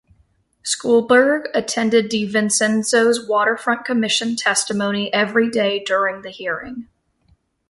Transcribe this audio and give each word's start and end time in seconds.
Schulberg 0.63 1.45
attended 1.53 2.09
DeVincenzo's 2.09 3.23
waterfront 3.29 3.85
commission 3.85 4.35
testimony 4.35 5.13
every 5.13 5.47
day 5.47 5.77
during 5.77 6.23
the 6.23 6.31
hearing. 6.31 6.87